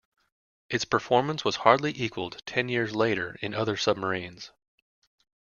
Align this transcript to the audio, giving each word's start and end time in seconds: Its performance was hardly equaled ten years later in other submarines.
Its 0.67 0.83
performance 0.83 1.45
was 1.45 1.57
hardly 1.57 1.93
equaled 1.95 2.41
ten 2.47 2.67
years 2.69 2.95
later 2.95 3.37
in 3.39 3.53
other 3.53 3.77
submarines. 3.77 4.49